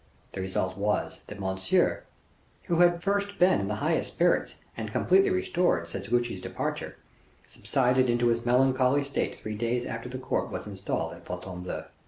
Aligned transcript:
The 0.33 0.41
result 0.41 0.79
was, 0.79 1.21
that 1.27 1.39
Monsieur 1.39 2.01
who 2.63 2.79
had 2.79 2.95
at 2.95 3.03
first 3.03 3.37
been 3.37 3.59
in 3.59 3.67
the 3.67 3.75
highest 3.85 4.07
spirits, 4.07 4.55
and 4.75 4.91
completely 4.91 5.29
restored 5.29 5.87
since 5.87 6.07
Guiche's 6.07 6.41
departure 6.41 6.95
subsided 7.47 8.09
into 8.09 8.29
his 8.29 8.43
melancholy 8.43 9.03
state 9.03 9.35
three 9.35 9.53
days 9.53 9.85
after 9.85 10.09
the 10.09 10.17
court 10.17 10.49
was 10.49 10.65
installed 10.65 11.13
at 11.13 11.23
Fontainebleau. 11.25 11.85